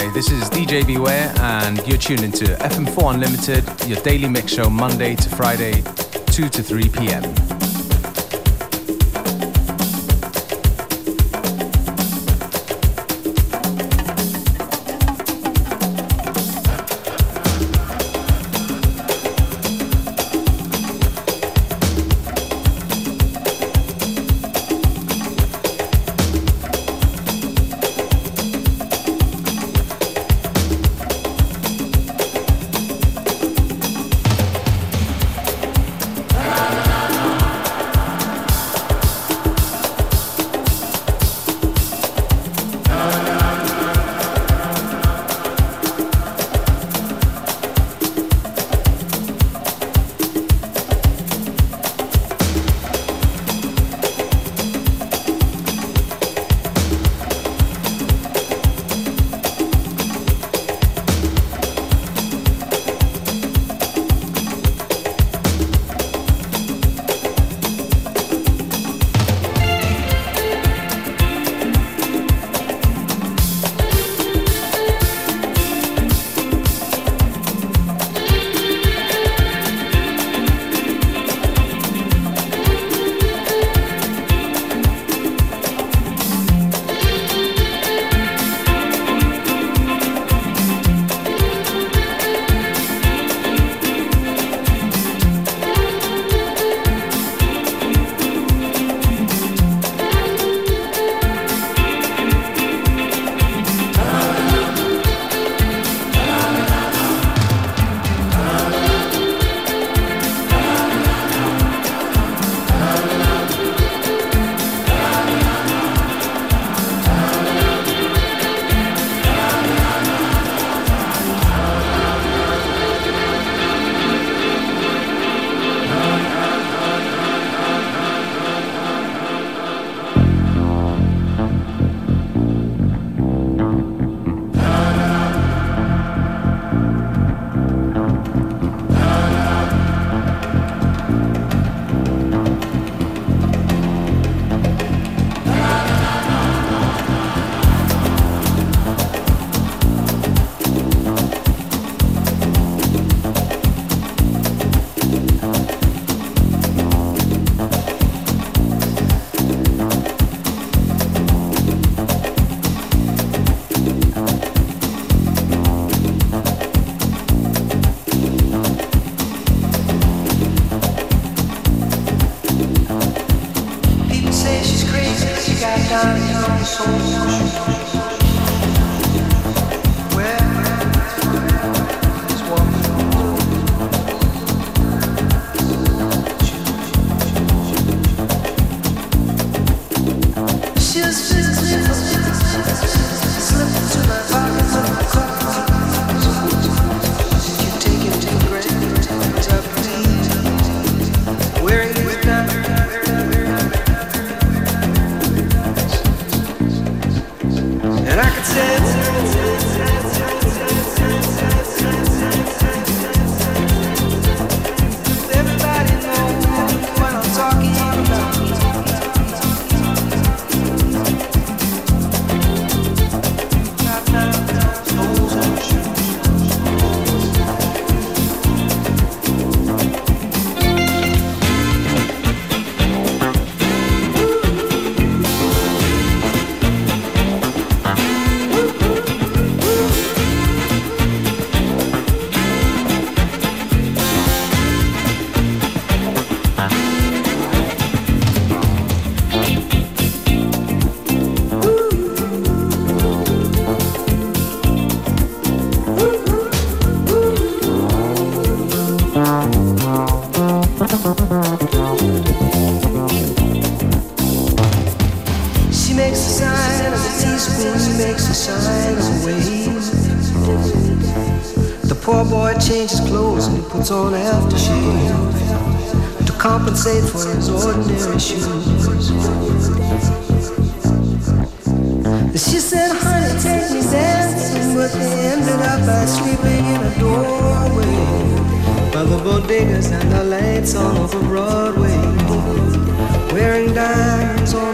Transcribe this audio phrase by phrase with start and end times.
[0.00, 4.70] Hi, this is DJ Beware, and you're tuned into FM4 Unlimited, your daily mix show
[4.70, 5.82] Monday to Friday,
[6.32, 7.49] 2 to 3 p.m.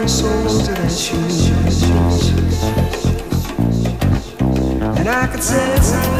[0.07, 1.49] of their shoes.
[4.97, 6.16] and I could say,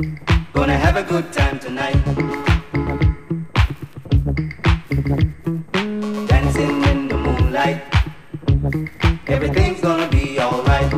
[0.00, 1.92] Gonna have a good time tonight.
[6.26, 7.82] Dancing in the moonlight.
[9.26, 10.90] Everything's gonna be alright.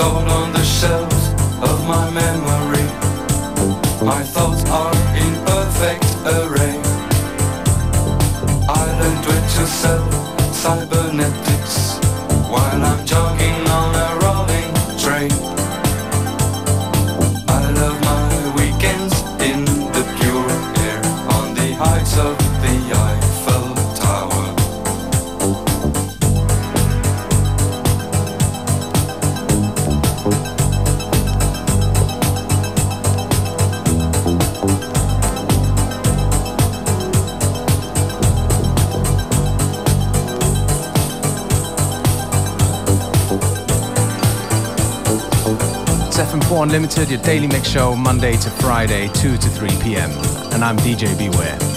[0.00, 1.28] stored on the shelves
[1.68, 2.86] of my memory.
[4.02, 6.76] My thoughts are in perfect array.
[8.80, 10.10] I learned with yourself
[10.54, 11.98] cybernetics
[12.48, 13.29] while I'm just.
[46.70, 50.10] Limited, your daily mix show, Monday to Friday, 2 to 3 p.m.
[50.52, 51.69] And I'm DJ Beware.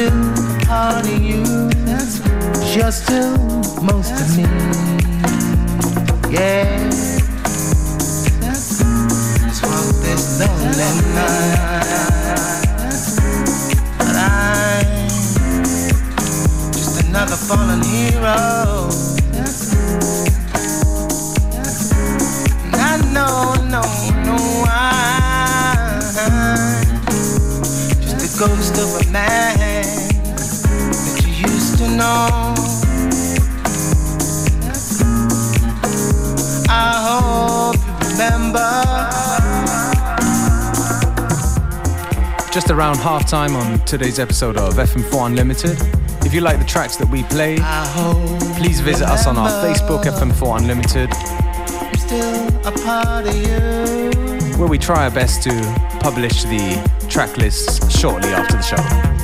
[0.00, 0.32] Still
[0.64, 1.44] part of you.
[1.84, 2.24] Cause
[2.74, 3.36] you're still
[3.82, 4.44] most of me.
[6.32, 6.88] Yeah.
[8.40, 8.80] Let's
[9.62, 11.84] walk this lonely night.
[13.98, 15.08] But I'm
[16.72, 18.88] just another fallen hero.
[22.64, 23.82] And I know, no,
[24.24, 24.36] no,
[28.00, 29.59] just a ghost of a man
[42.52, 45.78] Just around halftime on today's episode of FM4 Unlimited.
[46.26, 47.56] If you like the tracks that we play,
[48.58, 51.14] please visit us on our Facebook, FM4 Unlimited,
[51.96, 54.58] still a part of you.
[54.58, 55.50] where we try our best to
[56.00, 59.19] publish the track lists shortly after the show.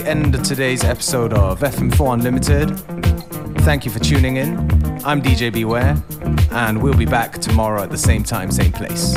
[0.00, 2.68] The end of today's episode of FM4 Unlimited.
[3.60, 4.58] Thank you for tuning in.
[5.04, 6.02] I'm DJ Beware,
[6.50, 9.14] and we'll be back tomorrow at the same time, same place.